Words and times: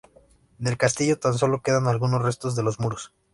Del 0.57 0.79
castillo 0.79 1.19
tan 1.19 1.35
sólo 1.37 1.61
quedan 1.61 1.85
algunos 1.85 2.23
restos 2.23 2.55
de 2.55 2.63
los 2.63 2.79
muros. 2.79 3.13